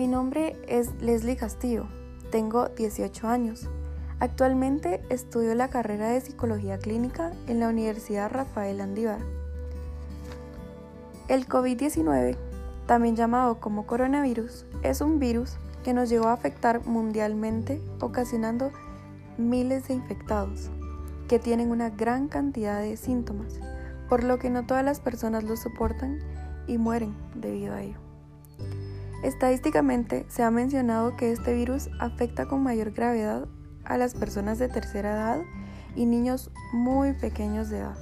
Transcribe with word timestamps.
Mi 0.00 0.06
nombre 0.06 0.56
es 0.66 0.94
Leslie 1.02 1.36
Castillo, 1.36 1.86
tengo 2.30 2.70
18 2.70 3.28
años. 3.28 3.68
Actualmente 4.18 5.02
estudio 5.10 5.54
la 5.54 5.68
carrera 5.68 6.08
de 6.08 6.22
Psicología 6.22 6.78
Clínica 6.78 7.32
en 7.48 7.60
la 7.60 7.68
Universidad 7.68 8.30
Rafael 8.30 8.80
Andívar. 8.80 9.20
El 11.28 11.46
COVID-19, 11.46 12.34
también 12.86 13.14
llamado 13.14 13.60
como 13.60 13.86
coronavirus, 13.86 14.64
es 14.82 15.02
un 15.02 15.18
virus 15.18 15.58
que 15.84 15.92
nos 15.92 16.08
llegó 16.08 16.28
a 16.28 16.32
afectar 16.32 16.86
mundialmente, 16.86 17.82
ocasionando 18.00 18.72
miles 19.36 19.88
de 19.88 19.92
infectados, 19.92 20.70
que 21.28 21.38
tienen 21.38 21.70
una 21.70 21.90
gran 21.90 22.28
cantidad 22.28 22.80
de 22.80 22.96
síntomas, 22.96 23.60
por 24.08 24.24
lo 24.24 24.38
que 24.38 24.48
no 24.48 24.64
todas 24.64 24.82
las 24.82 24.98
personas 24.98 25.44
lo 25.44 25.58
soportan 25.58 26.20
y 26.66 26.78
mueren 26.78 27.14
debido 27.34 27.74
a 27.74 27.82
ello. 27.82 28.09
Estadísticamente 29.22 30.24
se 30.28 30.42
ha 30.42 30.50
mencionado 30.50 31.16
que 31.16 31.30
este 31.30 31.52
virus 31.54 31.90
afecta 31.98 32.46
con 32.46 32.62
mayor 32.62 32.92
gravedad 32.92 33.46
a 33.84 33.98
las 33.98 34.14
personas 34.14 34.58
de 34.58 34.68
tercera 34.68 35.12
edad 35.12 35.42
y 35.94 36.06
niños 36.06 36.50
muy 36.72 37.12
pequeños 37.12 37.68
de 37.68 37.80
edad. 37.80 37.98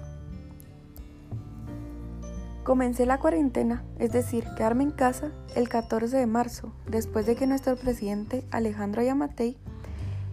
Comencé 2.62 3.06
la 3.06 3.18
cuarentena, 3.18 3.82
es 3.98 4.12
decir, 4.12 4.44
quedarme 4.56 4.84
en 4.84 4.90
casa 4.90 5.32
el 5.56 5.68
14 5.68 6.16
de 6.16 6.26
marzo, 6.26 6.72
después 6.86 7.24
de 7.26 7.34
que 7.34 7.46
nuestro 7.46 7.74
presidente 7.76 8.44
Alejandro 8.50 9.02
Yamatei 9.02 9.56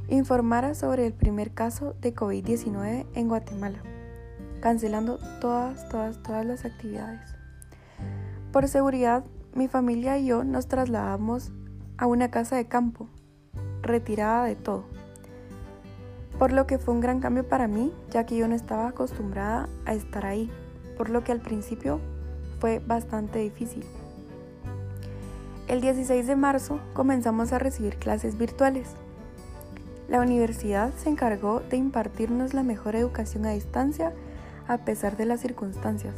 informara 0.09 0.75
sobre 0.75 1.07
el 1.07 1.13
primer 1.13 1.51
caso 1.51 1.95
de 2.01 2.13
COVID-19 2.13 3.05
en 3.15 3.27
Guatemala, 3.27 3.81
cancelando 4.59 5.17
todas, 5.39 5.87
todas, 5.89 6.21
todas 6.21 6.45
las 6.45 6.65
actividades. 6.65 7.21
Por 8.51 8.67
seguridad 8.67 9.23
mi 9.55 9.69
familia 9.69 10.17
y 10.17 10.27
yo 10.27 10.43
nos 10.43 10.67
trasladamos 10.67 11.51
a 11.97 12.07
una 12.07 12.29
casa 12.29 12.57
de 12.57 12.67
campo, 12.67 13.07
retirada 13.81 14.43
de 14.45 14.55
todo. 14.55 14.83
Por 16.37 16.51
lo 16.51 16.67
que 16.67 16.77
fue 16.77 16.93
un 16.93 16.99
gran 16.99 17.21
cambio 17.21 17.47
para 17.47 17.67
mí, 17.67 17.93
ya 18.11 18.25
que 18.25 18.35
yo 18.35 18.47
no 18.49 18.55
estaba 18.55 18.89
acostumbrada 18.89 19.69
a 19.85 19.93
estar 19.93 20.25
ahí, 20.25 20.51
por 20.97 21.09
lo 21.09 21.23
que 21.23 21.31
al 21.31 21.39
principio 21.39 22.01
fue 22.59 22.79
bastante 22.79 23.39
difícil. 23.39 23.85
El 25.69 25.79
16 25.79 26.27
de 26.27 26.35
marzo 26.35 26.79
comenzamos 26.93 27.53
a 27.53 27.59
recibir 27.59 27.95
clases 27.95 28.37
virtuales. 28.37 28.89
La 30.09 30.19
universidad 30.19 30.93
se 30.97 31.09
encargó 31.09 31.61
de 31.61 31.77
impartirnos 31.77 32.53
la 32.53 32.61
mejor 32.61 32.95
educación 32.95 33.45
a 33.45 33.51
distancia 33.51 34.13
a 34.67 34.79
pesar 34.79 35.15
de 35.15 35.25
las 35.25 35.39
circunstancias. 35.39 36.13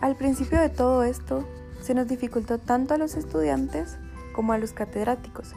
Al 0.00 0.14
principio 0.14 0.60
de 0.60 0.68
todo 0.68 1.02
esto, 1.02 1.44
se 1.82 1.92
nos 1.92 2.06
dificultó 2.06 2.58
tanto 2.58 2.94
a 2.94 2.98
los 2.98 3.16
estudiantes 3.16 3.98
como 4.32 4.52
a 4.52 4.58
los 4.58 4.72
catedráticos 4.72 5.54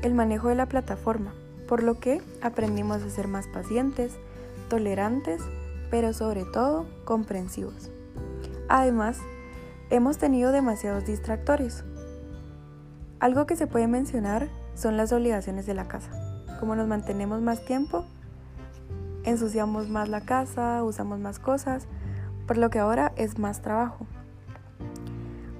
el 0.00 0.14
manejo 0.14 0.48
de 0.48 0.54
la 0.54 0.66
plataforma, 0.66 1.34
por 1.68 1.82
lo 1.82 2.00
que 2.00 2.22
aprendimos 2.40 3.02
a 3.02 3.10
ser 3.10 3.28
más 3.28 3.46
pacientes, 3.48 4.14
tolerantes, 4.68 5.42
pero 5.90 6.14
sobre 6.14 6.44
todo 6.44 6.86
comprensivos. 7.04 7.90
Además, 8.68 9.18
hemos 9.90 10.16
tenido 10.16 10.52
demasiados 10.52 11.04
distractores. 11.04 11.84
Algo 13.20 13.46
que 13.46 13.56
se 13.56 13.66
puede 13.66 13.88
mencionar 13.88 14.48
son 14.74 14.96
las 14.96 15.12
obligaciones 15.12 15.66
de 15.66 15.74
la 15.74 15.86
casa. 15.86 16.10
Como 16.58 16.74
nos 16.74 16.88
mantenemos 16.88 17.42
más 17.42 17.64
tiempo, 17.64 18.06
ensuciamos 19.24 19.88
más 19.88 20.08
la 20.08 20.22
casa, 20.22 20.82
usamos 20.82 21.20
más 21.20 21.38
cosas, 21.38 21.86
por 22.46 22.58
lo 22.58 22.70
que 22.70 22.78
ahora 22.78 23.12
es 23.16 23.38
más 23.38 23.62
trabajo. 23.62 24.06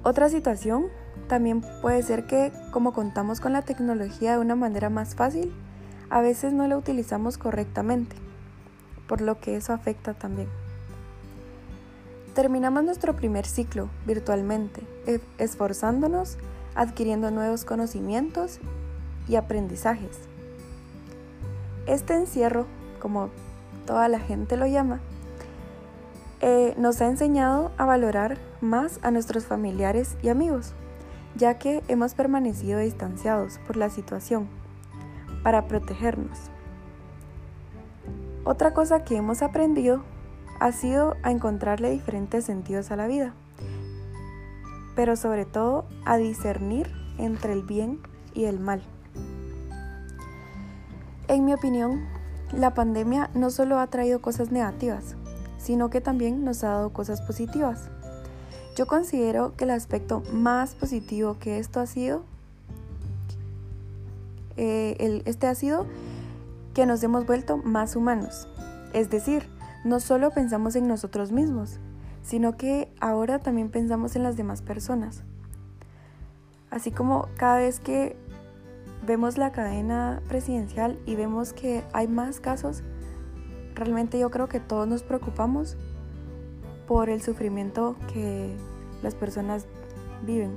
Otra 0.03 0.29
situación 0.29 0.87
también 1.27 1.61
puede 1.81 2.03
ser 2.03 2.25
que 2.25 2.51
como 2.71 2.93
contamos 2.93 3.39
con 3.39 3.53
la 3.53 3.61
tecnología 3.61 4.33
de 4.33 4.39
una 4.39 4.55
manera 4.55 4.89
más 4.89 5.15
fácil, 5.15 5.53
a 6.09 6.21
veces 6.21 6.53
no 6.53 6.67
la 6.67 6.77
utilizamos 6.77 7.37
correctamente, 7.37 8.15
por 9.07 9.21
lo 9.21 9.39
que 9.39 9.55
eso 9.55 9.73
afecta 9.73 10.13
también. 10.13 10.49
Terminamos 12.35 12.83
nuestro 12.83 13.15
primer 13.15 13.45
ciclo 13.45 13.89
virtualmente, 14.05 14.81
e, 15.05 15.21
esforzándonos, 15.37 16.37
adquiriendo 16.75 17.31
nuevos 17.31 17.63
conocimientos 17.63 18.59
y 19.27 19.35
aprendizajes. 19.35 20.17
Este 21.85 22.15
encierro, 22.15 22.65
como 22.99 23.29
toda 23.85 24.07
la 24.07 24.19
gente 24.19 24.57
lo 24.57 24.65
llama, 24.67 24.99
eh, 26.41 26.73
nos 26.77 27.01
ha 27.01 27.07
enseñado 27.07 27.71
a 27.77 27.85
valorar 27.85 28.37
más 28.61 28.99
a 29.01 29.11
nuestros 29.11 29.45
familiares 29.45 30.17
y 30.21 30.29
amigos, 30.29 30.73
ya 31.35 31.57
que 31.57 31.83
hemos 31.87 32.13
permanecido 32.13 32.79
distanciados 32.79 33.59
por 33.65 33.77
la 33.77 33.89
situación, 33.89 34.47
para 35.43 35.67
protegernos. 35.67 36.37
Otra 38.45 38.73
cosa 38.73 39.03
que 39.03 39.15
hemos 39.15 39.41
aprendido 39.41 40.03
ha 40.59 40.71
sido 40.71 41.15
a 41.23 41.31
encontrarle 41.31 41.91
diferentes 41.91 42.45
sentidos 42.45 42.91
a 42.91 42.95
la 42.95 43.07
vida, 43.07 43.33
pero 44.95 45.15
sobre 45.15 45.45
todo 45.45 45.85
a 46.05 46.17
discernir 46.17 46.91
entre 47.17 47.53
el 47.53 47.63
bien 47.63 47.99
y 48.33 48.45
el 48.45 48.59
mal. 48.59 48.81
En 51.27 51.45
mi 51.45 51.53
opinión, 51.53 52.05
la 52.51 52.73
pandemia 52.73 53.29
no 53.33 53.49
solo 53.49 53.79
ha 53.79 53.87
traído 53.87 54.21
cosas 54.21 54.51
negativas, 54.51 55.15
sino 55.63 55.89
que 55.89 56.01
también 56.01 56.43
nos 56.43 56.63
ha 56.63 56.69
dado 56.69 56.89
cosas 56.91 57.21
positivas. 57.21 57.89
Yo 58.75 58.85
considero 58.85 59.55
que 59.55 59.63
el 59.63 59.69
aspecto 59.69 60.21
más 60.33 60.75
positivo 60.75 61.37
que 61.39 61.57
esto 61.57 61.79
ha 61.79 61.85
sido, 61.85 62.23
eh, 64.57 65.21
este 65.25 65.47
ha 65.47 65.55
sido 65.55 65.85
que 66.73 66.85
nos 66.85 67.01
hemos 67.01 67.25
vuelto 67.25 67.57
más 67.57 67.95
humanos. 67.95 68.47
Es 68.91 69.09
decir, 69.09 69.47
no 69.85 70.01
solo 70.01 70.31
pensamos 70.31 70.75
en 70.75 70.87
nosotros 70.87 71.31
mismos, 71.31 71.79
sino 72.23 72.57
que 72.57 72.91
ahora 72.99 73.39
también 73.39 73.69
pensamos 73.69 74.17
en 74.17 74.23
las 74.23 74.35
demás 74.35 74.61
personas. 74.61 75.23
Así 76.71 76.91
como 76.91 77.29
cada 77.37 77.57
vez 77.57 77.79
que 77.79 78.17
vemos 79.05 79.37
la 79.37 79.53
cadena 79.53 80.21
presidencial 80.27 80.99
y 81.05 81.15
vemos 81.15 81.53
que 81.53 81.83
hay 81.93 82.07
más 82.09 82.41
casos, 82.41 82.83
realmente 83.75 84.19
yo 84.19 84.29
creo 84.31 84.47
que 84.47 84.59
todos 84.59 84.87
nos 84.87 85.03
preocupamos 85.03 85.77
por 86.87 87.09
el 87.09 87.21
sufrimiento 87.21 87.95
que 88.13 88.55
las 89.01 89.15
personas 89.15 89.65
viven. 90.25 90.51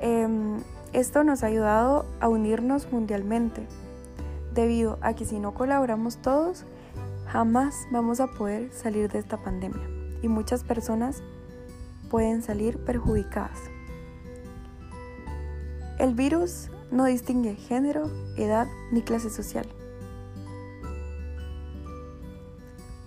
Em, 0.00 0.58
esto 0.92 1.24
nos 1.24 1.42
ha 1.42 1.46
ayudado 1.46 2.06
a 2.20 2.28
unirnos 2.28 2.90
mundialmente, 2.92 3.66
debido 4.54 4.98
a 5.02 5.14
que 5.14 5.24
si 5.24 5.38
no 5.38 5.54
colaboramos 5.54 6.18
todos, 6.18 6.64
jamás 7.26 7.86
vamos 7.90 8.20
a 8.20 8.28
poder 8.28 8.72
salir 8.72 9.10
de 9.10 9.18
esta 9.18 9.36
pandemia 9.36 9.86
y 10.22 10.28
muchas 10.28 10.64
personas 10.64 11.22
pueden 12.10 12.42
salir 12.42 12.78
perjudicadas. 12.78 13.58
El 15.98 16.14
virus 16.14 16.70
no 16.90 17.04
distingue 17.04 17.54
género, 17.54 18.10
edad 18.36 18.66
ni 18.92 19.02
clase 19.02 19.30
social. 19.30 19.66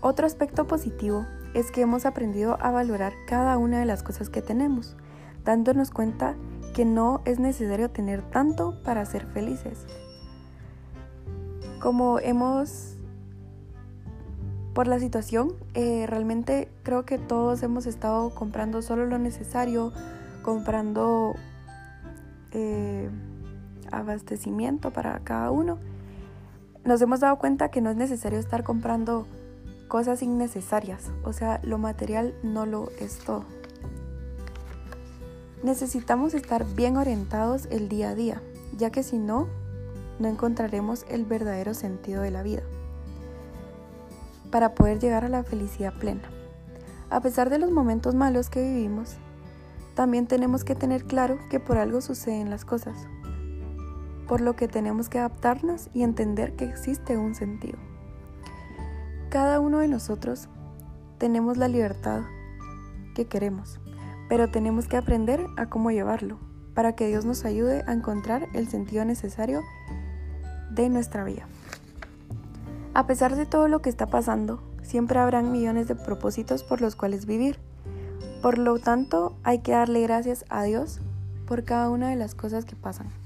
Otro 0.01 0.25
aspecto 0.25 0.65
positivo 0.65 1.27
es 1.53 1.69
que 1.69 1.81
hemos 1.81 2.07
aprendido 2.07 2.57
a 2.59 2.71
valorar 2.71 3.13
cada 3.27 3.59
una 3.59 3.79
de 3.79 3.85
las 3.85 4.01
cosas 4.01 4.31
que 4.31 4.41
tenemos, 4.41 4.95
dándonos 5.45 5.91
cuenta 5.91 6.35
que 6.73 6.85
no 6.85 7.21
es 7.25 7.37
necesario 7.39 7.91
tener 7.91 8.23
tanto 8.23 8.81
para 8.83 9.05
ser 9.05 9.27
felices. 9.27 9.85
Como 11.79 12.17
hemos, 12.17 12.95
por 14.73 14.87
la 14.87 14.97
situación, 14.97 15.53
eh, 15.75 16.05
realmente 16.07 16.71
creo 16.81 17.05
que 17.05 17.19
todos 17.19 17.61
hemos 17.61 17.85
estado 17.85 18.31
comprando 18.33 18.81
solo 18.81 19.05
lo 19.05 19.19
necesario, 19.19 19.93
comprando 20.41 21.35
eh, 22.53 23.07
abastecimiento 23.91 24.91
para 24.91 25.19
cada 25.19 25.51
uno. 25.51 25.77
Nos 26.85 26.99
hemos 27.03 27.19
dado 27.19 27.37
cuenta 27.37 27.69
que 27.69 27.81
no 27.81 27.91
es 27.91 27.97
necesario 27.97 28.39
estar 28.39 28.63
comprando 28.63 29.27
cosas 29.91 30.23
innecesarias, 30.23 31.11
o 31.25 31.33
sea, 31.33 31.59
lo 31.63 31.77
material 31.77 32.33
no 32.43 32.65
lo 32.65 32.89
es 33.01 33.19
todo. 33.19 33.43
Necesitamos 35.63 36.33
estar 36.33 36.63
bien 36.75 36.95
orientados 36.95 37.67
el 37.71 37.89
día 37.89 38.11
a 38.11 38.15
día, 38.15 38.41
ya 38.77 38.89
que 38.89 39.03
si 39.03 39.17
no, 39.17 39.49
no 40.17 40.29
encontraremos 40.29 41.05
el 41.09 41.25
verdadero 41.25 41.73
sentido 41.73 42.21
de 42.21 42.31
la 42.31 42.41
vida 42.41 42.63
para 44.49 44.75
poder 44.75 44.99
llegar 44.99 45.25
a 45.25 45.29
la 45.29 45.43
felicidad 45.43 45.93
plena. 45.99 46.23
A 47.09 47.19
pesar 47.19 47.49
de 47.49 47.59
los 47.59 47.69
momentos 47.69 48.15
malos 48.15 48.49
que 48.49 48.63
vivimos, 48.63 49.17
también 49.93 50.25
tenemos 50.25 50.63
que 50.63 50.73
tener 50.73 51.03
claro 51.03 51.37
que 51.49 51.59
por 51.59 51.77
algo 51.77 51.99
suceden 51.99 52.49
las 52.49 52.63
cosas, 52.63 52.95
por 54.25 54.39
lo 54.39 54.55
que 54.55 54.69
tenemos 54.69 55.09
que 55.09 55.19
adaptarnos 55.19 55.89
y 55.93 56.03
entender 56.03 56.55
que 56.55 56.63
existe 56.63 57.17
un 57.17 57.35
sentido. 57.35 57.90
Cada 59.31 59.61
uno 59.61 59.79
de 59.79 59.87
nosotros 59.87 60.49
tenemos 61.17 61.55
la 61.55 61.69
libertad 61.69 62.23
que 63.15 63.27
queremos, 63.27 63.79
pero 64.27 64.51
tenemos 64.51 64.89
que 64.89 64.97
aprender 64.97 65.47
a 65.55 65.67
cómo 65.67 65.89
llevarlo. 65.89 66.37
para 66.73 66.95
que 66.95 67.07
Dios 67.07 67.25
nos 67.25 67.43
ayude 67.43 67.83
a 67.85 67.91
encontrar 67.91 68.47
el 68.53 68.69
sentido 68.69 69.03
necesario 69.03 69.61
de 70.69 70.87
nuestra 70.87 71.25
vida. 71.25 71.45
A 72.93 73.07
pesar 73.07 73.35
de 73.35 73.45
todo 73.45 73.67
lo 73.67 73.81
que 73.81 73.89
está 73.89 74.07
pasando, 74.07 74.63
siempre 74.81 75.19
habrán 75.19 75.51
millones 75.51 75.89
de 75.89 75.95
propósitos 75.95 76.63
por 76.63 76.79
los 76.79 76.95
cuales 76.95 77.25
vivir. 77.25 77.59
Por 78.41 78.57
lo 78.57 78.79
tanto, 78.79 79.35
hay 79.43 79.59
que 79.59 79.73
darle 79.73 80.01
gracias 80.01 80.45
a 80.47 80.63
Dios 80.63 81.01
por 81.45 81.65
cada 81.65 81.89
una 81.89 82.09
de 82.09 82.15
las 82.15 82.35
cosas 82.35 82.63
que 82.63 82.77
pasan. 82.77 83.20